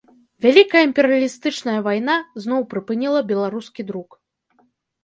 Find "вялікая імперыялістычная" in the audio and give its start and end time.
0.45-1.77